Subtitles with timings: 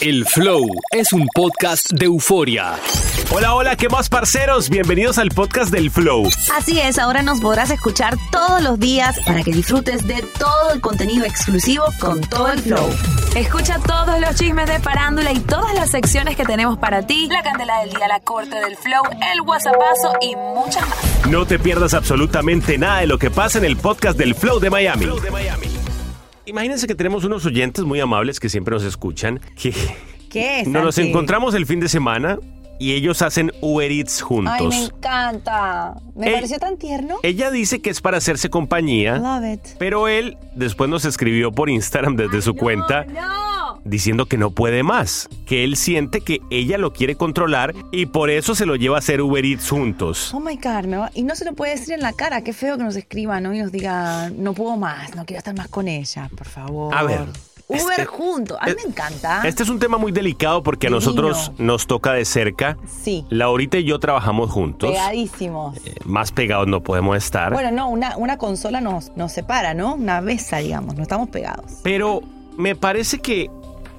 [0.00, 2.74] El Flow es un podcast de euforia.
[3.30, 4.68] Hola, hola, ¿qué más, parceros?
[4.68, 6.28] Bienvenidos al podcast del Flow.
[6.56, 10.80] Así es, ahora nos podrás escuchar todos los días para que disfrutes de todo el
[10.80, 12.90] contenido exclusivo con todo el flow.
[13.36, 17.28] Escucha todos los chismes de farándula y todas las secciones que tenemos para ti.
[17.30, 21.30] La candela del día, la corte del flow, el whatsappazo y muchas más.
[21.30, 24.70] No te pierdas absolutamente nada de lo que pasa en el podcast del Flow de
[24.70, 25.06] Miami.
[26.46, 29.40] Imagínense que tenemos unos oyentes muy amables que siempre nos escuchan.
[29.60, 29.72] Que
[30.30, 30.68] ¿Qué es?
[30.68, 31.10] nos Santi?
[31.10, 32.38] encontramos el fin de semana
[32.78, 34.54] y ellos hacen Uber Eats juntos.
[34.58, 35.94] Ay, me encanta.
[36.16, 37.16] Me Eh, pareció tan tierno.
[37.22, 39.60] Ella dice que es para hacerse compañía, Love it.
[39.78, 43.06] pero él después nos escribió por Instagram desde su cuenta
[43.84, 48.30] diciendo que no puede más, que él siente que ella lo quiere controlar y por
[48.30, 50.32] eso se lo lleva a hacer Uber Eats juntos.
[50.34, 52.42] Oh my God, me va- y no se lo puede decir en la cara.
[52.42, 53.54] Qué feo que nos escriban ¿no?
[53.54, 56.94] y nos digan, no puedo más, no quiero estar más con ella, por favor.
[56.94, 57.26] A ver,
[57.66, 58.58] Uber este- juntos.
[58.60, 59.42] A mí me encanta.
[59.46, 62.76] Este es un tema muy delicado porque a nosotros nos toca de cerca.
[63.02, 63.24] Sí.
[63.30, 64.90] Laurita y yo trabajamos juntos.
[64.90, 65.76] Pegadísimos.
[65.86, 67.52] Eh, Más pegados no podemos estar.
[67.52, 69.94] Bueno, no, una, una consola nos, nos separa, ¿no?
[69.94, 71.64] Una besa, digamos, no estamos pegados.
[71.82, 72.20] Pero
[72.58, 73.50] me parece que,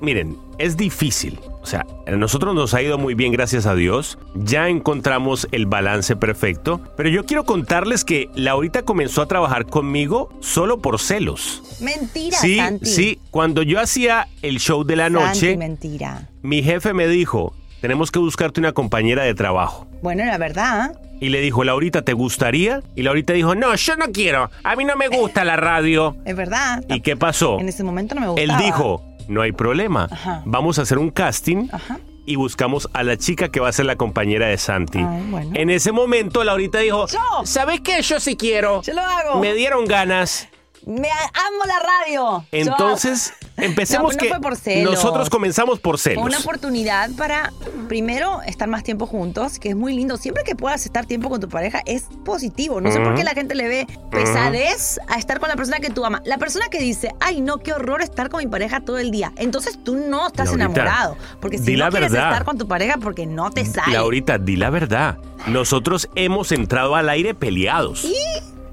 [0.01, 1.39] miren, es difícil.
[1.61, 4.19] O sea, a nosotros nos ha ido muy bien, gracias a Dios.
[4.35, 6.79] Ya encontramos el balance perfecto.
[6.95, 11.63] Pero yo quiero contarles que Laurita comenzó a trabajar conmigo solo por celos.
[11.81, 12.85] Mentira, sí, Santi.
[12.85, 13.19] sí.
[13.31, 16.29] Cuando yo hacía el show de la Santi, noche, mentira.
[16.43, 19.87] mi jefe me dijo, tenemos que buscarte una compañera de trabajo.
[20.03, 22.83] Bueno, la verdad, Y le dijo, Laurita, ¿te gustaría?
[22.95, 24.51] Y Laurita dijo, no, yo no quiero.
[24.63, 26.15] A mí no me gusta la radio.
[26.25, 26.83] es verdad.
[26.89, 27.59] ¿Y qué pasó?
[27.59, 28.61] En ese momento no me Él gustaba.
[28.65, 30.07] dijo, no hay problema.
[30.11, 30.41] Ajá.
[30.45, 31.99] Vamos a hacer un casting Ajá.
[32.25, 34.99] y buscamos a la chica que va a ser la compañera de Santi.
[34.99, 35.51] Ay, bueno.
[35.53, 37.19] En ese momento, Laurita dijo, Yo.
[37.45, 38.01] ¿sabes qué?
[38.01, 38.81] Yo sí quiero.
[38.81, 39.39] Yo lo hago.
[39.39, 40.47] Me dieron ganas.
[40.85, 42.21] Me amo la radio.
[42.41, 46.23] Yo- Entonces, empecemos No, no que fue por nosotros comenzamos por Fue celos.
[46.25, 47.51] una oportunidad para,
[47.87, 50.17] primero, estar más tiempo juntos, que es muy lindo.
[50.17, 52.81] Siempre que puedas estar tiempo con tu pareja es positivo.
[52.81, 55.89] No sé por qué la gente le ve pesadez a estar con la persona que
[55.89, 56.21] tú amas.
[56.25, 59.31] La persona que dice, ay, no, qué horror estar con mi pareja todo el día.
[59.37, 61.17] Entonces tú no estás Laurita, enamorado.
[61.41, 62.29] Porque si no quieres verdad.
[62.31, 63.93] estar con tu pareja porque no te sale.
[63.93, 65.17] Laurita, di la verdad.
[65.47, 68.05] Nosotros hemos entrado al aire peleados.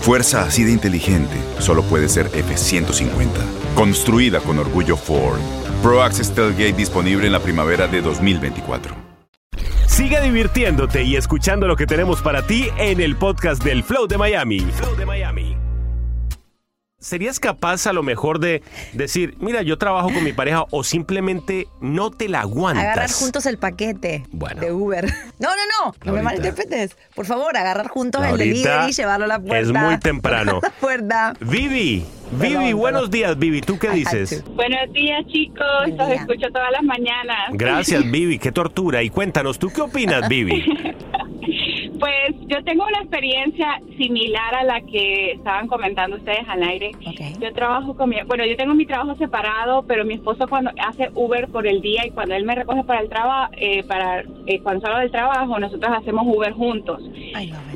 [0.00, 3.28] Fuerza así de inteligente solo puede ser F-150.
[3.74, 5.38] Construida con orgullo Ford.
[5.82, 8.94] Pro Access Tailgate disponible en la primavera de 2024.
[9.86, 14.16] Sigue divirtiéndote y escuchando lo que tenemos para ti en el podcast del Flow de
[14.16, 14.60] Miami.
[14.60, 15.67] Flow de Miami.
[17.00, 18.60] ¿Serías capaz a lo mejor de
[18.92, 22.82] decir, mira, yo trabajo con mi pareja o simplemente no te la aguantas?
[22.82, 24.60] Agarrar juntos el paquete Bueno.
[24.60, 25.04] de Uber.
[25.38, 26.96] No, no, no, no me malinterpretes.
[27.14, 29.58] Por favor, agarrar juntos el delivery y llevarlo a la puerta.
[29.60, 30.58] es muy temprano.
[30.62, 31.34] La puerta.
[31.38, 33.10] Vivi, Vivi, Perdón, buenos perdón.
[33.12, 33.60] días, Vivi.
[33.60, 34.42] ¿Tú qué dices?
[34.56, 35.64] Buenos días, chicos.
[35.84, 37.50] Buen Los escucho todas las mañanas.
[37.52, 38.40] Gracias, Vivi.
[38.40, 39.04] Qué tortura.
[39.04, 40.64] Y cuéntanos, ¿tú qué opinas, Vivi?
[41.98, 46.92] Pues yo tengo una experiencia similar a la que estaban comentando ustedes al aire.
[47.06, 47.40] Ok.
[47.40, 51.10] Yo trabajo con mi, bueno, yo tengo mi trabajo separado, pero mi esposo cuando hace
[51.14, 53.52] Uber por el día y cuando él me recoge para el trabajo,
[53.86, 57.02] para eh, cuando salgo del trabajo, nosotros hacemos Uber juntos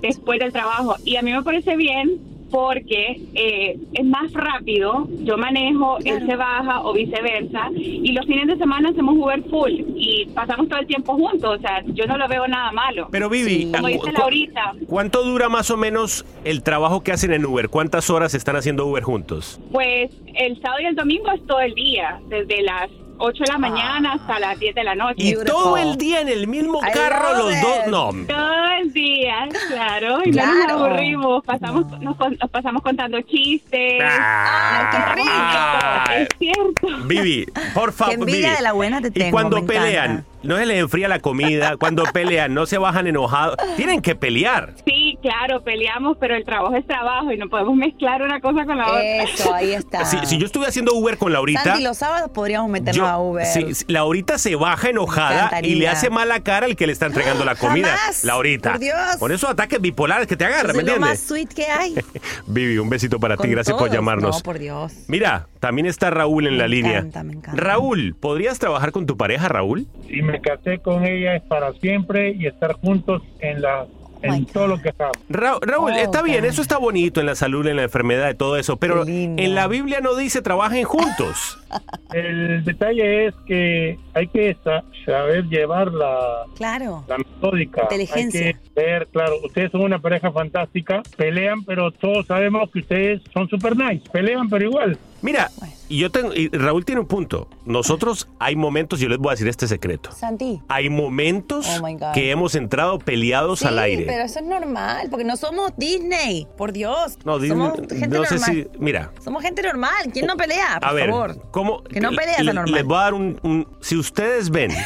[0.01, 0.97] después del trabajo.
[1.05, 6.37] Y a mí me parece bien porque eh, es más rápido, yo manejo, él se
[6.37, 10.87] baja o viceversa, y los fines de semana hacemos Uber full y pasamos todo el
[10.87, 13.09] tiempo juntos, o sea, yo no lo veo nada malo.
[13.11, 17.11] Pero Vivi, Como ¿cu- dice cu- Laurita, ¿cuánto dura más o menos el trabajo que
[17.13, 17.69] hacen en Uber?
[17.71, 19.59] ¿Cuántas horas están haciendo Uber juntos?
[19.73, 22.91] pues el sábado y el domingo es todo el día, desde las
[23.25, 25.15] 8 de la mañana hasta las 10 de la noche.
[25.19, 25.47] Y Beautiful.
[25.47, 27.61] todo el día en el mismo I carro los it.
[27.61, 27.79] dos.
[27.89, 28.27] No.
[28.27, 30.85] Todo el día, claro, y no nos Claro.
[30.85, 34.03] aburrimos, pasamos, nos, nos pasamos contando chistes.
[34.05, 35.31] Ah, qué rico.
[35.35, 36.05] ah.
[36.19, 36.89] Es cierto.
[37.07, 38.25] Vivi, por favor.
[38.27, 38.43] Vivi.
[38.43, 40.31] de la buena te Y tengo, cuando me pelean, encanta.
[40.43, 41.77] no se les enfría la comida.
[41.77, 43.57] Cuando pelean, no se bajan enojados.
[43.77, 44.75] Tienen que pelear.
[44.85, 48.77] Sí, claro, peleamos, pero el trabajo es trabajo y no podemos mezclar una cosa con
[48.77, 49.23] la otra.
[49.23, 50.05] Eso, ahí está.
[50.05, 51.63] Si, si yo estuve haciendo Uber con Laurita.
[51.63, 53.47] Santi, los sábados podríamos meternos yo- a Uber.
[53.47, 57.07] si- si Laurita se baja enojada y le hace mala cara al que le está
[57.07, 57.97] entregando la comida.
[57.97, 58.73] Jamás, Laurita.
[58.73, 59.17] por Dios.
[59.19, 61.29] Con esos ataques bipolares que te agarran, es ¿me lo más entiendes?
[61.29, 61.95] sweet que hay.
[62.47, 63.49] Vivi, un besito para ti.
[63.49, 64.37] Gracias por llamarnos.
[64.37, 64.93] No, por Dios.
[65.09, 66.99] Mira, también está Raúl en Me la línea.
[66.99, 67.61] encanta, me encanta.
[67.63, 69.87] Raúl, ¿podrías trabajar con tu pareja, Raúl?
[70.09, 73.87] Si me casé con ella es para siempre y estar juntos en la
[74.23, 75.17] en Oh my todo lo que hagamos.
[75.29, 78.35] Ra- Raúl, Oh, está bien, eso está bonito en la salud, en la enfermedad, y
[78.35, 81.59] todo eso, pero en la Biblia no dice trabajen juntos.
[82.13, 87.05] El detalle es que hay que sa- saber llevar la, Claro.
[87.09, 87.83] la metódica.
[87.85, 88.47] Inteligencia.
[88.49, 93.23] Hay que ver, claro, ustedes son una pareja fantástica, pelean, pero todos sabemos que ustedes
[93.33, 94.03] son super nice.
[94.13, 94.99] Pelean, pero igual.
[95.23, 95.51] Mira,
[95.89, 97.49] y yo tengo, y Raúl tiene un punto.
[97.65, 100.11] Nosotros hay momentos, yo les voy a decir este secreto.
[100.13, 100.61] Santi.
[100.69, 104.05] Hay momentos Oh, que hemos entrado peleados Sí, al aire.
[104.07, 107.19] pero eso es normal, porque no somos Disney, por Dios.
[107.25, 108.51] No, Disney- somos gente no sé normal.
[108.73, 110.11] si, mira, Somos gente normal.
[110.13, 110.79] ¿Quién no pelea?
[110.81, 111.41] Por a ver, favor.
[111.53, 111.85] ¿cómo?
[111.85, 112.75] Que no peleas le- normal.
[112.75, 114.73] Les voy a dar un, un- si ustedes ven.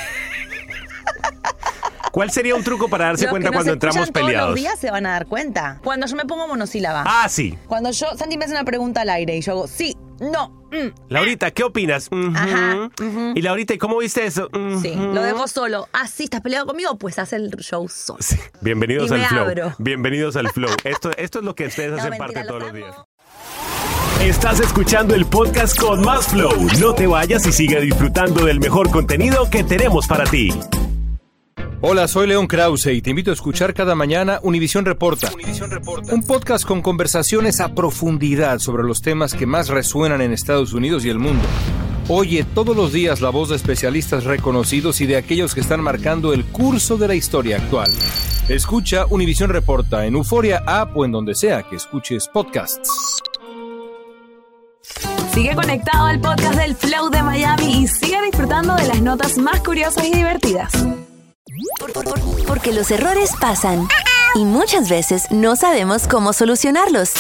[2.17, 4.51] ¿Cuál sería un truco para darse Los cuenta que nos cuando entramos escuchan todos peleados?
[4.53, 5.81] los días se van a dar cuenta.
[5.85, 7.05] Cuando yo me pongo monosílaba.
[7.07, 7.59] Ah, sí.
[7.67, 11.11] Cuando yo, Santi me hace una pregunta al aire y yo hago, sí, no, mm,
[11.11, 12.09] Laurita, ¿qué opinas?
[12.11, 12.33] Ujú.
[12.35, 13.33] Ajá, ujú.
[13.35, 14.49] Y Laurita, ¿y cómo viste eso?
[14.81, 14.95] sí.
[14.97, 15.89] Lo dejo solo.
[15.93, 16.97] Ah, sí, ¿estás peleado conmigo?
[16.97, 18.21] Pues haz el show solo.
[18.23, 18.39] Sí.
[18.63, 19.45] Bienvenidos Y al me flow.
[19.45, 19.75] abro.
[19.77, 20.71] Bienvenidos al flow.
[20.85, 22.79] Esto, esto es lo que ustedes No, hacen mentira, parte todos los amo.
[22.79, 22.97] días.
[24.23, 26.67] Estás escuchando el podcast con más flow.
[26.81, 30.49] No te vayas y sigue disfrutando del mejor contenido que tenemos para ti.
[31.83, 35.31] Hola, soy León Krause y te invito a escuchar cada mañana Univisión Reporta.
[36.11, 41.05] Un podcast con conversaciones a profundidad sobre los temas que más resuenan en Estados Unidos
[41.05, 41.45] y el mundo.
[42.09, 46.33] Oye todos los días la voz de especialistas reconocidos y de aquellos que están marcando
[46.33, 47.91] el curso de la historia actual.
[48.49, 52.91] Escucha Univisión Reporta en Euforia App o en donde sea que escuches podcasts.
[55.33, 59.61] Sigue conectado al podcast del Flow de Miami y sigue disfrutando de las notas más
[59.61, 60.73] curiosas y divertidas.
[62.49, 63.87] Porque los errores pasan
[64.35, 67.13] y muchas veces no sabemos cómo solucionarlos.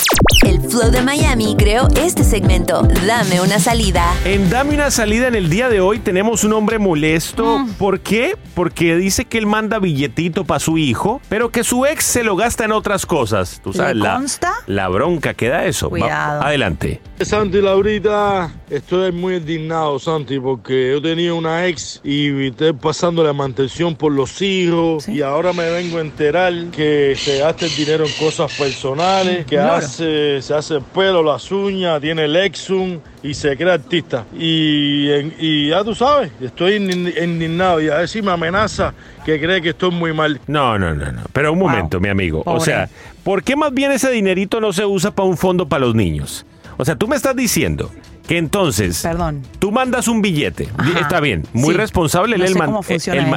[0.44, 4.04] El Flow de Miami creó este segmento, Dame una salida.
[4.24, 7.60] En Dame una salida en el día de hoy tenemos un hombre molesto.
[7.60, 7.72] Mm.
[7.74, 8.36] ¿Por qué?
[8.54, 12.34] Porque dice que él manda billetito para su hijo, pero que su ex se lo
[12.36, 13.60] gasta en otras cosas.
[13.62, 14.52] Tú ¿Le sabes, la, consta?
[14.66, 15.86] la bronca que da eso.
[15.86, 16.42] Va- Cuidado.
[16.42, 17.00] adelante.
[17.20, 23.32] Santi Laurita, estoy muy indignado, Santi, porque yo tenía una ex y estoy pasando la
[23.32, 28.04] mantención por los hijos y ahora me vengo a enterar que se gasta el dinero
[28.04, 29.72] en cosas personales, que Claro.
[29.76, 34.26] hace, se hace el pelo, las uñas, tiene el Exum y se cree artista.
[34.38, 38.92] Y, ya tú sabes, estoy indi- indignado y a ver si me amenaza
[39.24, 40.38] que cree que estoy muy mal.
[40.46, 41.22] No, no, no, no.
[41.32, 42.44] Pero un momento, mi amigo.
[42.44, 42.58] Pobre.
[42.58, 42.90] O sea,
[43.24, 46.44] ¿por qué más bien ese dinerito no se usa para un fondo para los niños?
[46.76, 47.90] O sea, tú me estás diciendo
[48.28, 49.42] que entonces Perdón.
[49.58, 50.68] tú mandas un billete.
[50.76, 51.00] Ajá.
[51.00, 51.76] Está bien, muy Sí.
[51.78, 52.74] responsable No el, man-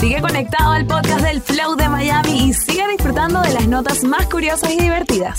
[0.00, 4.26] Sigue conectado al podcast del Flow de Miami y sigue disfrutando de las notas más
[4.26, 5.38] curiosas y divertidas.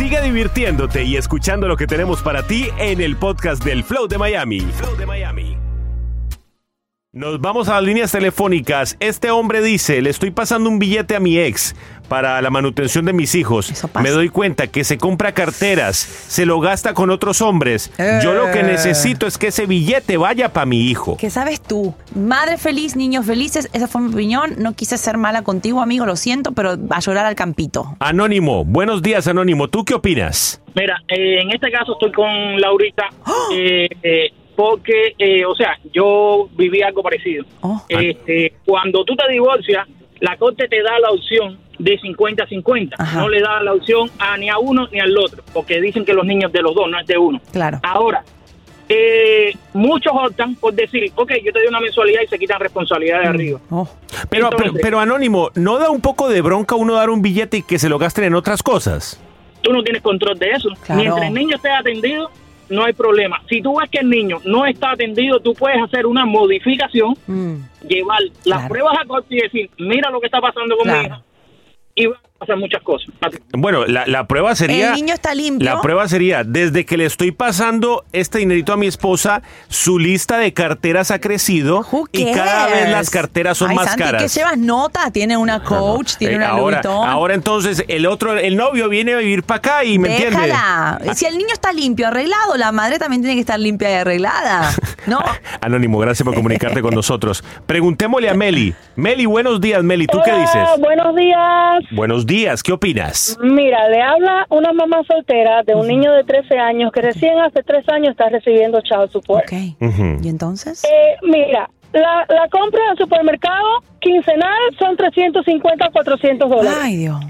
[0.00, 4.16] Sigue divirtiéndote y escuchando lo que tenemos para ti en el podcast del Flow de
[4.16, 4.60] Miami.
[4.60, 5.69] Flow de Miami.
[7.12, 8.96] Nos vamos a las líneas telefónicas.
[9.00, 11.74] Este hombre dice, le estoy pasando un billete a mi ex
[12.08, 13.84] para la manutención de mis hijos.
[14.00, 17.90] Me doy cuenta que se compra carteras, se lo gasta con otros hombres.
[18.22, 18.62] Yo lo que Eh.
[18.62, 21.16] necesito es que ese billete vaya para mi hijo.
[21.16, 21.96] ¿Qué sabes tú?
[22.14, 24.54] Madre feliz, niños felices, esa fue mi opinión.
[24.58, 27.96] No quise ser mala contigo, amigo, lo siento, pero a llorar al campito.
[27.98, 30.62] Anónimo, buenos días Anónimo, ¿tú qué opinas?
[30.76, 33.02] Mira, eh, en este caso estoy con Laurita
[33.52, 34.28] eh, eh,
[34.60, 37.46] porque, eh, o sea, yo viví algo parecido.
[37.88, 39.88] Este, cuando tú te divorcias,
[40.18, 43.14] la corte te da la opción de 50-50.
[43.14, 46.12] No le da la opción a ni a uno ni al otro, porque dicen que
[46.12, 47.40] los niños de los dos, no es de uno.
[47.52, 47.80] Claro.
[47.82, 48.22] Ahora,
[48.86, 53.22] eh, muchos optan por decir, ok, yo te doy una mensualidad y se quitan responsabilidad
[53.22, 53.60] de arriba.
[53.70, 53.88] Pero,
[54.28, 57.62] pero, Entonces- pero Anónimo, ¿no da un poco de bronca uno dar un billete y
[57.62, 59.18] que se lo gasten en otras cosas?
[59.62, 60.70] tú no tienes control de eso.
[60.84, 61.00] Claro.
[61.00, 62.30] Mientras el niño esté atendido,
[62.70, 63.42] no hay problema.
[63.48, 67.56] Si tú ves que el niño no está atendido, tú puedes hacer una modificación, Mm.
[67.86, 71.22] llevar las pruebas a corte y decir, mira lo que está pasando con mi hija.
[71.94, 72.06] Y
[72.40, 73.08] pasan muchas cosas.
[73.52, 74.88] Bueno, la, la prueba sería...
[74.88, 75.64] El niño está limpio.
[75.68, 80.38] La prueba sería, desde que le estoy pasando este dinerito a mi esposa, su lista
[80.38, 84.22] de carteras ha crecido y cada vez las carteras son Ay, más Santi, caras.
[84.22, 88.56] que llevas nota, tiene una coach, tiene Eh, una ahora, ahora entonces el otro, el
[88.56, 90.36] novio viene a vivir para acá y me entiende.
[90.40, 90.98] Déjala.
[91.14, 94.72] Si el niño está limpio, arreglado, la madre también tiene que estar limpia y arreglada.
[95.06, 95.20] ¿No?
[95.60, 97.44] Anónimo, gracias por comunicarte con nosotros.
[97.66, 98.74] Preguntémosle a Meli.
[98.96, 100.06] Meli, buenos días, Meli.
[100.06, 100.68] ¿Tú qué dices?
[100.78, 101.84] Buenos días.
[101.90, 102.29] Buenos días,
[102.62, 103.36] ¿qué opinas?
[103.42, 107.62] Mira, le habla una mamá soltera de un niño de 13 años que recién hace
[107.62, 109.46] 3 años está recibiendo child support.
[109.52, 110.84] ¿Y entonces?
[110.84, 116.78] Eh, mira, la, la compra en supermercado quincenal son 350 a 400 dólares.
[116.80, 117.20] Ay, Dios.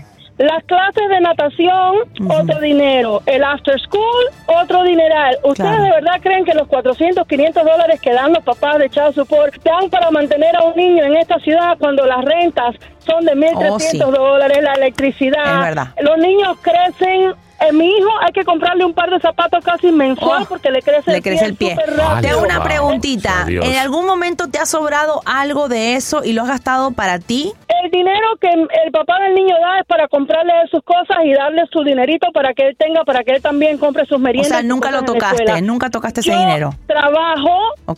[0.40, 1.96] Las clases de natación,
[2.30, 3.20] otro dinero.
[3.26, 5.36] El after school, otro dineral.
[5.44, 5.82] ¿Ustedes Claro.
[5.84, 9.54] de verdad creen que los 400, 500 dólares que dan los papás de child support
[9.62, 13.70] dan para mantener a un niño en esta ciudad cuando las rentas son de 1.300
[13.70, 13.98] Oh, sí.
[13.98, 15.44] dólares, la electricidad?
[15.60, 15.88] Es verdad.
[16.00, 17.34] Los niños crecen...
[17.60, 20.80] eh, mi hijo hay que comprarle un par de zapatos casi mensual Oh, porque le
[20.82, 21.74] crece, Le crece el pie.
[21.76, 22.20] rápido.
[22.20, 23.46] Te hago una preguntita.
[23.48, 27.52] ¿En algún momento te ha sobrado algo de eso y lo has gastado para ti?
[27.84, 31.62] El dinero que el papá del niño da es para comprarle sus cosas y darle
[31.72, 34.48] su dinerito para que él tenga, para que él también compre sus O meriendas.
[34.50, 36.74] sea, sus nunca lo tocaste, nunca tocaste ese Yo dinero.
[36.86, 37.50] Trabajo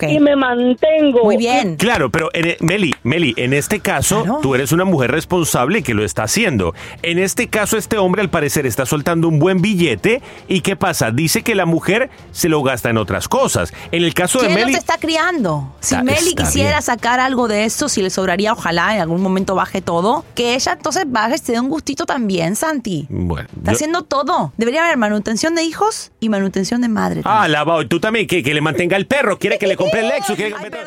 [0.09, 1.25] y me mantengo.
[1.25, 1.76] Muy bien.
[1.76, 6.04] Claro, pero en- Meli, Meli, en este caso, tú eres una mujer responsable que lo
[6.04, 6.75] está haciendo.
[7.02, 10.23] En este caso, este hombre al parecer está soltando un buen billete.
[10.49, 11.11] ¿Y qué pasa?
[11.11, 13.73] Dice que la mujer se lo gasta en otras cosas.
[13.90, 14.73] En el caso de ¿Quién Meli.
[14.73, 15.75] los está criando?
[15.80, 16.82] Si Está- Meli está quisiera bien.
[16.82, 20.73] sacar algo de eso, si le sobraría, ojalá en algún momento baje todo, que ella
[20.73, 23.06] entonces baje, se dé un gustito también, Santi.
[23.11, 24.52] Bueno, Está yo- haciendo todo.
[24.56, 27.23] Debería haber manutención de hijos y manutención de madre.
[27.25, 27.82] Ah, lavado.
[27.82, 29.38] Y tú también, que, que le mantenga el perro.
[29.38, 30.37] Quiere que le compre el Lexus.
[30.37, 30.87] Quiere que le compre-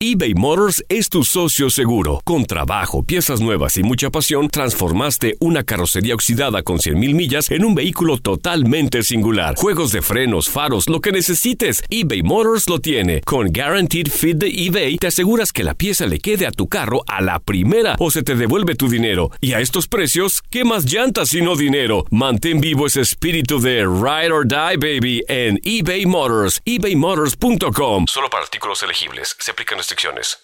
[0.00, 2.20] eBay Motors es tu socio seguro.
[2.24, 7.74] Con trabajo, piezas nuevas y mucha pasión, transformaste una carrocería oxidada con 100.000 en un
[7.74, 9.54] vehículo totalmente singular.
[9.56, 13.22] Juegos de frenos, faros, lo que necesites, eBay Motors lo tiene.
[13.22, 17.02] Con Guaranteed Fit de eBay, te aseguras que la pieza le quede a tu carro
[17.06, 19.30] a la primera o se te devuelve tu dinero.
[19.40, 22.04] Y a estos precios, ¿qué más llantas y no dinero?
[22.10, 26.60] Mantén vivo ese espíritu de Ride or Die, baby, en eBay Motors.
[26.66, 28.04] ebaymotors.com.
[28.06, 29.34] Solo para artículos elegibles.
[29.38, 30.43] Se aplican restricciones.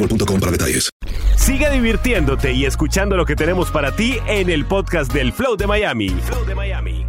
[0.00, 0.88] boostmobile.com para detalles.
[1.36, 5.66] Sigue divirtiéndote y escuchando lo que tenemos para ti en el podcast del Flow de
[5.66, 6.08] Miami.
[6.08, 7.06] Flow de Miami.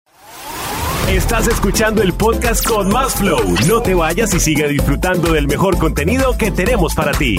[1.09, 3.57] Estás escuchando el podcast con más flow.
[3.68, 7.38] No te vayas y sigue disfrutando del mejor contenido que tenemos para ti.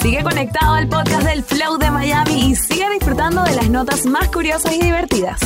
[0.00, 4.28] Sigue conectado al podcast del Flow de Miami y sigue disfrutando de las notas más
[4.28, 5.40] curiosas y divertidas.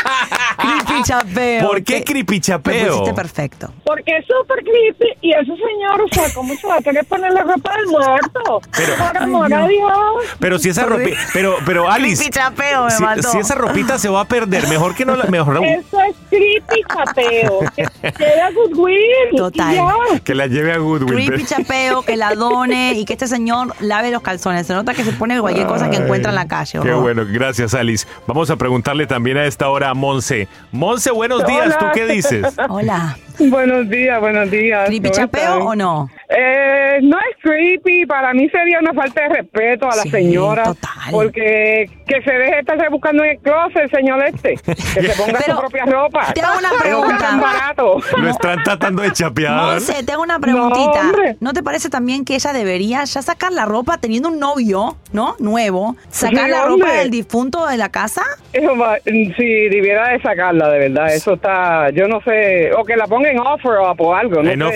[0.86, 1.66] creepy chapeo.
[1.68, 2.88] ¿Por qué creepy Lo chapeo?
[2.98, 3.72] pusiste perfecto.
[3.84, 7.32] Porque es súper creepy y ese señor, o sea, ¿cómo se va a querer poner
[7.32, 8.60] la ropa del muerto?
[8.76, 9.92] Pero- Por amor a Dios.
[10.38, 13.22] Pero si esa ropita, pero, pero Alice, Creepy chapeo me si, mató.
[13.30, 16.82] si esa ropita se va a perder, mejor que no la, mejor Eso es creepy
[16.88, 17.60] chapeo.
[17.76, 19.36] Que queda goodwill.
[19.36, 19.74] Total.
[19.74, 20.20] Ya.
[20.24, 21.26] que la lleve a Goodwill.
[21.26, 24.66] Creepy chapeo, que la done y que este señor lave los calzones.
[24.66, 26.80] Se nota que se pone cualquier cosa que encuentra en la calle.
[26.82, 28.06] Qué bueno, gracias Alice.
[28.26, 30.39] Vamos a preguntarle también a esta hora a Monse.
[30.72, 31.92] Monse, buenos días, ¿tú Hola.
[31.94, 32.54] qué dices?
[32.68, 33.16] Hola.
[33.48, 34.86] Buenos días, buenos días.
[34.86, 36.10] ¿Creepy ¿Cómo chapeo o no?
[36.28, 40.64] Eh, no es creepy, para mí sería una falta de respeto a la Sí, señora.
[40.64, 41.10] total.
[41.10, 44.56] Porque que se deje estar buscando en el closet, el señor este.
[44.64, 46.32] Que se ponga Pero su propia ropa.
[46.34, 47.18] te hago una no pregunta.
[47.18, 47.96] tan barato.
[48.18, 49.54] Lo están tratando de chapear.
[49.54, 51.02] Monse, te hago una preguntita.
[51.04, 51.12] No.
[51.40, 55.34] ¿No te parece también que ella debería ya sacar la ropa teniendo un novio, ¿no?
[55.38, 55.96] Nuevo.
[56.10, 56.86] Sacar Sí, la hombre.
[56.86, 58.22] ropa del difunto de la casa.
[58.52, 61.12] Eso va- si debiera de sacarla, de verdad.
[61.14, 62.70] Eso está, yo no sé.
[62.74, 64.42] O que la ponga en offer up o algo.
[64.42, 64.70] No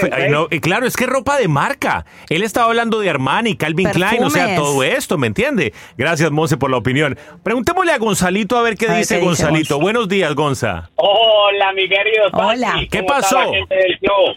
[0.61, 2.05] claro, es que es ropa de marca.
[2.29, 5.73] Él estaba hablando de Armani, Calvin Klein, o sea, todo esto, ¿me entiende?
[5.97, 7.19] Gracias, Monse, por la opinión.
[7.43, 9.75] Preguntémosle a Gonzalito a ver qué A ver dice qué Gonzalito.
[9.75, 9.83] Gonza.
[9.83, 10.91] Buenos días, Gonza.
[10.97, 12.25] Hola, mi querido.
[12.33, 12.75] Hola.
[12.91, 13.53] ¿Qué ¿Cómo está pasó?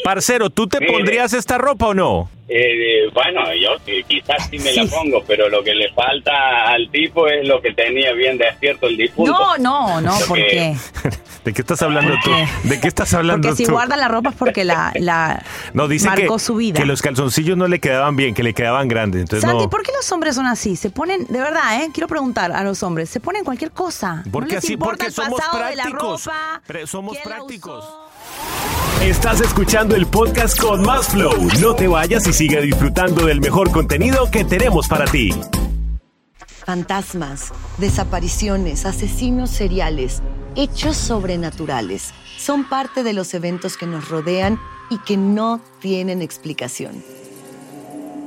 [0.03, 0.91] Parcero, ¿tú te Mire.
[0.93, 2.29] pondrías esta ropa o no?
[2.49, 3.71] Eh, bueno, yo
[4.07, 7.73] quizás sí me la pongo, pero lo que le falta al tipo es lo que
[7.73, 9.33] tenía bien despierto el difunto.
[9.33, 10.73] No, no, no, ¿por qué?
[11.43, 12.31] ¿De qué estás hablando ¿Por tú?
[12.63, 13.73] ¿De qué estás hablando Porque si tú?
[13.73, 16.79] guarda la ropa es porque la, la no, dice que, marcó su vida.
[16.79, 19.21] que los calzoncillos no le quedaban bien, que le quedaban grandes.
[19.21, 19.69] Entonces Santi, no.
[19.69, 20.77] ¿por qué los hombres son así?
[20.77, 21.89] Se ponen, de verdad, ¿eh?
[21.93, 24.23] Quiero preguntar a los hombres, se ponen cualquier cosa.
[24.31, 26.25] Porque no les así, importa porque el somos pasado de la prácticos.
[26.25, 27.85] ropa, somos prácticos.
[29.01, 31.31] Estás escuchando el podcast con más flow.
[31.61, 35.29] No te vayas y sigue disfrutando del mejor contenido que tenemos para ti.
[36.65, 40.23] Fantasmas, desapariciones, asesinos seriales,
[40.55, 47.03] hechos sobrenaturales son parte de los eventos que nos rodean y que no tienen explicación.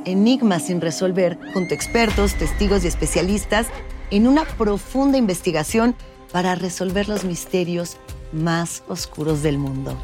[0.04, 3.66] Enigmas sin resolver junto a expertos, testigos y especialistas
[4.12, 5.96] en una profunda investigación
[6.30, 7.96] para resolver los misterios
[8.33, 9.98] más oscuros del mundo.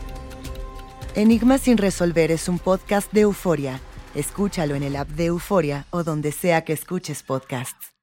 [1.16, 3.80] Enigmas sin resolver es un podcast de euforia.
[4.14, 7.94] Escúchalo en el app de Euforia o donde sea que escuches podcasts.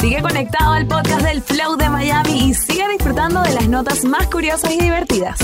[0.00, 4.26] Sigue conectado al podcast del Flow de Miami y sigue disfrutando de las notas más
[4.26, 5.38] curiosas y divertidas.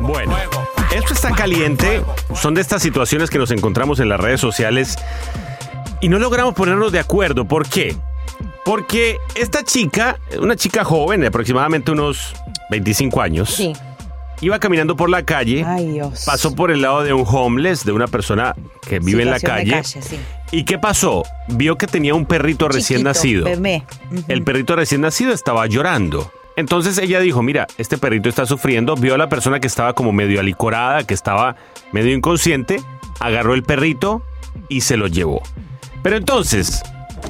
[0.00, 0.36] Bueno,
[0.94, 2.02] esto está caliente.
[2.34, 4.98] Son de estas situaciones que nos encontramos en las redes sociales
[6.02, 7.48] y no logramos ponernos de acuerdo.
[7.48, 7.96] ¿Por qué?
[8.62, 12.34] Porque esta chica, una chica joven, de aproximadamente unos
[12.70, 13.72] 25 años, Sí.
[14.40, 16.24] Iba caminando por la calle, Ay, Dios.
[16.26, 18.54] pasó por el lado de un homeless, de una persona
[18.88, 19.82] que vive en la Situación de calle.
[19.82, 20.18] calle, sí.
[20.50, 21.24] ¿Y qué pasó?
[21.48, 23.44] Vio que tenía un perrito recién Chiquito, nacido.
[23.44, 23.84] Bebé.
[24.28, 26.30] El perrito recién nacido estaba llorando.
[26.56, 30.12] Entonces ella dijo, mira, este perrito está sufriendo, vio a la persona que estaba como
[30.12, 31.54] medio alicorada, que estaba
[31.92, 32.80] medio inconsciente,
[33.20, 34.22] agarró el perrito
[34.68, 35.40] y se lo llevó.
[36.02, 36.82] Pero entonces,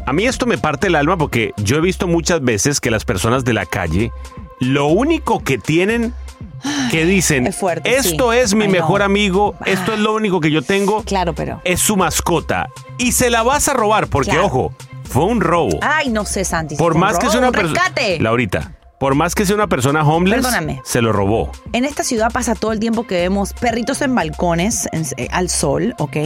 [0.06, 3.04] a mí esto me parte el alma porque yo he visto muchas veces que las
[3.04, 4.12] personas de la calle,
[4.60, 6.14] lo único que tienen
[6.90, 8.38] que dicen, Es fuerte, esto sí.
[8.38, 9.04] es mi Ay, mejor no.
[9.06, 11.60] amigo, esto es lo único que yo tengo, Claro, pero.
[11.64, 12.68] es su mascota.
[12.98, 14.46] Y se la vas a robar porque, Claro.
[14.46, 14.72] ojo,
[15.04, 15.78] fue un robo.
[15.82, 16.76] Ay, no sé, Santi.
[16.76, 17.80] Por más que sea una un persona...
[18.20, 20.80] Laurita, por más que sea una persona homeless, Perdóname.
[20.84, 21.52] se lo robó.
[21.72, 25.48] En esta ciudad pasa todo el tiempo que vemos perritos en balcones, en- eh, al
[25.48, 26.16] sol, ¿ok?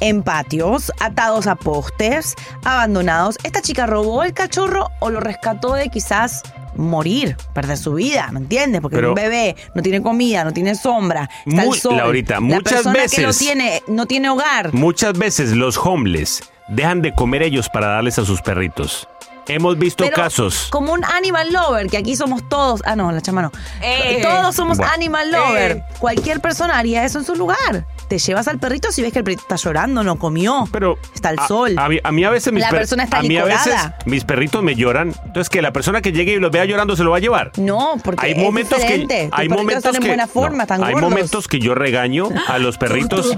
[0.00, 3.36] En patios, atados a postes, abandonados.
[3.44, 6.42] ¿Esta chica robó el cachorro o lo rescató de quizás
[6.76, 8.28] morir, perder su vida?
[8.32, 8.80] ¿Me entiendes?
[8.80, 11.96] Porque Pero- un bebé no tiene comida, no tiene sombra, está Muy- al sol.
[11.96, 14.72] Laurita, La muchas persona que lo veces- tiene no tiene hogar.
[14.74, 19.08] Muchas veces los homeless dejan de comer ellos para darles a sus perritos.
[19.48, 20.68] Hemos visto Pero casos.
[20.70, 22.80] Como un animal lover, que aquí somos todos.
[22.86, 23.50] Ah, no, la chama no.
[23.82, 24.20] Eh.
[24.22, 24.92] todos somos Bueno.
[24.92, 25.72] animal lover.
[25.72, 25.84] Eh.
[25.98, 27.84] Cualquier persona haría eso en su lugar.
[28.12, 30.68] Te llevas al perrito si ves que el perrito está llorando, no comió.
[30.70, 31.74] Pero está al a, sol.
[31.78, 33.74] a mí, a mí a veces mis La per- persona está a mí a veces
[34.04, 35.14] mis perritos me lloran.
[35.24, 37.52] Entonces que la persona que llegue y los vea llorando se lo va a llevar.
[37.56, 39.14] No, porque hay es momentos diferente.
[39.14, 41.10] que hay perritos momentos están en que buena forma, no, hay gordos.
[41.10, 43.34] momentos que yo regaño a los perritos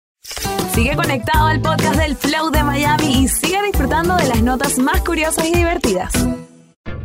[0.75, 5.01] Sigue conectado al podcast del Flow de Miami y sigue disfrutando de las notas más
[5.01, 6.13] curiosas y divertidas.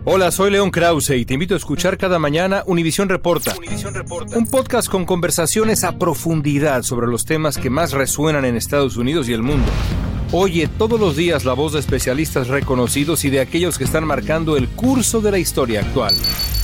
[0.06, 3.56] Hola, soy León Krause y te invito a escuchar cada mañana Univisión Reporta.
[4.36, 9.28] Un podcast con conversaciones a profundidad sobre los temas que más resuenan en Estados Unidos
[9.30, 9.72] y el mundo.
[10.32, 14.58] Oye todos los días la voz de especialistas reconocidos y de aquellos que están marcando
[14.58, 16.14] el curso de la historia actual.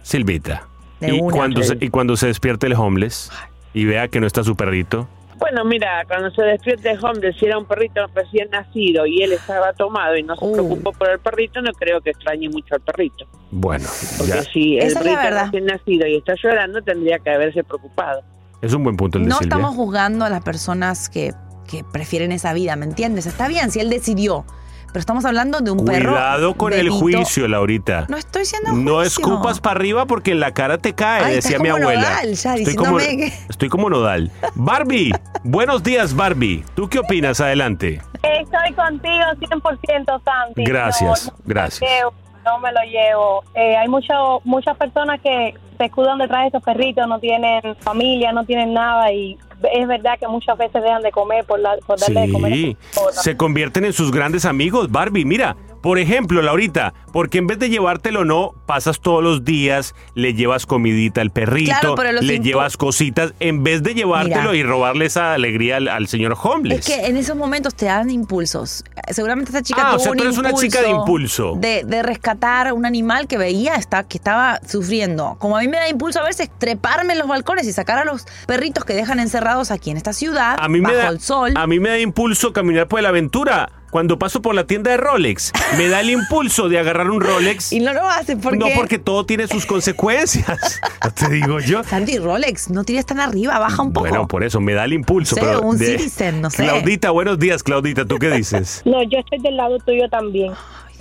[0.03, 0.66] Silvita.
[0.99, 1.37] De y, una.
[1.37, 3.31] cuando se, y cuando se despierte el homeless
[3.75, 5.07] y vea que no está su perrito,
[5.38, 9.75] Bueno, mira, cuando se despierte Homeless, si era un perrito recién nacido y él estaba
[9.75, 13.27] tomado y no se preocupó por el perrito, no creo que extrañe mucho al perrito.
[13.51, 14.42] Bueno, Porque ya.
[14.42, 15.44] si el Esa es la perrito verdad.
[15.44, 18.23] recién nacido y está llorando, tendría que haberse preocupado.
[18.62, 19.55] Es un buen punto el de No Silvia.
[19.55, 21.33] estamos juzgando a las personas que,
[21.69, 23.27] que prefieren esa vida, ¿me entiendes?
[23.27, 24.45] Está bien si él decidió,
[24.89, 26.13] pero estamos hablando de un perro.
[26.13, 28.07] Cuidado con el juicio, Laurita.
[28.09, 29.23] No estoy siendo No juicio.
[29.23, 32.01] escupas para arriba porque en la cara te cae, Ay, decía mi abuela.
[32.01, 34.33] Nodal, ya, estoy, como, que- estoy como nodal.
[34.55, 35.13] Barbie,
[35.45, 36.65] buenos días, Barbie.
[36.75, 37.41] ¿Tú qué opinas?
[37.41, 38.01] Adelante.
[38.23, 40.65] Estoy contigo 100%, Santi.
[40.65, 41.81] Gracias, No, no gracias.
[41.83, 43.45] me lo llevo, no me lo llevo.
[43.55, 48.33] Eh, hay mucho, muchas personas que se escudan detrás de estos perritos, no tienen familia,
[48.33, 49.39] no tienen nada y
[49.73, 52.53] es verdad que muchas veces dejan de comer por, la, por darle de comer.
[52.53, 53.23] Sí, sus mascotas.
[53.23, 55.25] se convierten en sus grandes amigos, Barbie.
[55.25, 55.57] Mira,
[55.88, 60.66] por ejemplo, Laurita, porque en vez de llevártelo no, pasas todos los días, le llevas
[60.66, 64.57] comidita al perrito, Claro, le llevas cositas, en vez de llevártelo Mira.
[64.57, 66.87] y robarle esa alegría al, al señor Homeless.
[66.87, 68.85] Es que en esos momentos te dan impulsos.
[69.11, 71.55] Seguramente esta chica Ah, o sea, un tú eres una chica de impulso.
[71.57, 75.37] De, de rescatar un animal que veía está, que estaba sufriendo.
[75.38, 78.05] Como a mí me da impulso a veces treparme en los balcones y sacar a
[78.05, 81.20] los perritos que dejan encerrados aquí en esta ciudad, a mí me bajo da, el
[81.20, 81.55] sol.
[81.57, 83.70] A mí me da impulso caminar por la aventura.
[83.90, 87.72] Cuando paso por la tienda de Rolex, me da el impulso de agarrar un Rolex.
[87.72, 88.59] Y no lo haces porque...
[88.59, 90.81] No, porque todo tiene sus consecuencias.
[91.14, 91.83] Te digo yo.
[91.85, 94.07] Santi, Rolex, no tires tan arriba, baja un poco.
[94.09, 95.37] Bueno, por eso me da el impulso.
[95.37, 96.64] Sé, pero un de- Citizen, no sé.
[96.64, 98.05] Claudita, buenos días, Claudita.
[98.05, 98.83] ¿Tú qué dices?
[98.88, 100.53] No, yo estoy del lado tuyo también.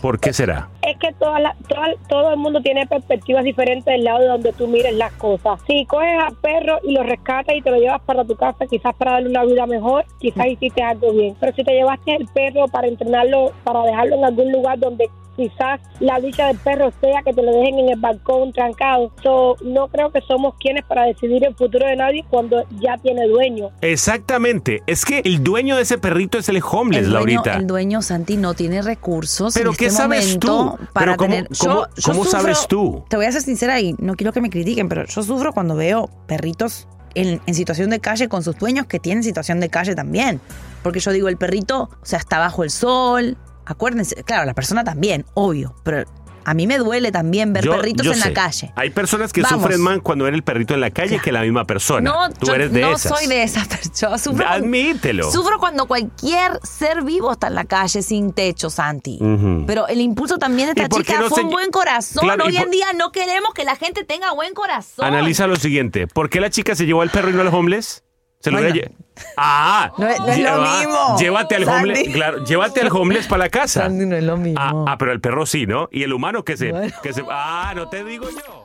[0.02, 0.70] ¿Por qué será?
[0.84, 4.54] Es que toda la- toda- todo el mundo tiene perspectivas diferentes del lado de donde
[4.54, 5.60] tú mires las cosas.
[5.66, 8.94] Si coges al perro y lo rescatas y te lo llevas para tu casa, quizás
[8.96, 11.36] para darle una vida mejor, quizás hiciste algo bien.
[11.40, 15.80] Pero si te llevaste el perro para entrenarlo, para dejarlo en algún lugar donde quizás
[16.02, 19.12] la dicha del perro sea que te lo dejen en el balcón trancado.
[19.24, 23.26] So, no creo que somos quienes para decidir el futuro de nadie cuando ya tiene
[23.28, 23.70] dueño.
[23.82, 24.82] Exactamente.
[24.88, 27.54] Es que el dueño de ese perrito es el homeless, el dueño, Laurita.
[27.58, 30.78] el dueño Santi no tiene recursos Pero en ¿qué este sabes tú?
[30.92, 31.48] para Pero ¿cómo- tener.
[31.58, 33.04] cómo- yo, yo cómo sufro- sabes tú?
[33.10, 35.76] Te voy a ser sincera y no quiero que me critiquen, pero yo sufro cuando
[35.76, 39.94] veo perritos en, en situación de calle con sus dueños que tienen situación de calle
[39.96, 40.40] también.
[40.84, 43.38] Porque yo digo, el perrito, o sea, está bajo el sol.
[43.70, 46.06] Acuérdense, claro, la persona también, obvio, pero
[46.46, 48.30] a mí me duele también ver Yo- perritos yo en sé.
[48.30, 48.72] la calle.
[48.78, 49.60] Hay personas que Vamos.
[49.62, 52.10] sufren más cuando ven el perrito en la calle que la misma persona.
[52.10, 53.18] No, Tú yo eres de no esas.
[53.18, 53.68] soy de esas.
[54.02, 55.30] Yo sufro, Admítelo.
[55.30, 59.18] sufro cuando cualquier ser vivo está en la calle sin techo, Santi.
[59.20, 59.66] Ujú.
[59.68, 62.24] Pero el impulso también de ¿Y esta chica no fue se- un buen corazón.
[62.24, 65.04] Claro, Hoy por- en día no queremos que la gente tenga buen corazón.
[65.04, 66.08] Analiza lo siguiente.
[66.08, 68.04] ¿Por qué la chica se llevó al perro y no al homeless?
[68.48, 68.72] Se lo Bueno.
[68.72, 68.94] hubiera lle-
[69.36, 71.90] Ah, No es- no es lo mismo, Llévate al Sandy.
[71.92, 73.82] homeless, claro, llévate al homeless para la casa.
[73.84, 74.60] Sandy, no es lo mismo.
[74.62, 75.90] Ah, ah, pero el perro sí, ¿no?
[75.92, 76.72] Y el humano que se,
[77.04, 78.64] que se Ah, no te digo yo.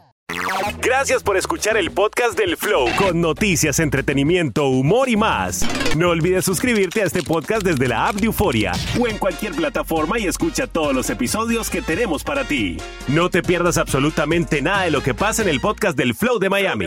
[0.80, 5.66] Gracias por escuchar el podcast del Flow con noticias, entretenimiento, humor y más.
[5.96, 10.18] No olvides suscribirte a este podcast desde la app de Euforia o en cualquier plataforma
[10.18, 12.76] y escucha todos los episodios que tenemos para ti.
[13.08, 16.48] No te pierdas absolutamente nada de lo que pasa en el podcast del Flow de
[16.50, 16.86] Miami.